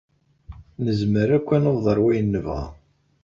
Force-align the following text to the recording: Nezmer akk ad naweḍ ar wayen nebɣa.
Nezmer 0.83 1.29
akk 1.37 1.47
ad 1.55 1.61
naweḍ 1.63 1.85
ar 1.91 1.99
wayen 2.03 2.27
nebɣa. 2.33 2.63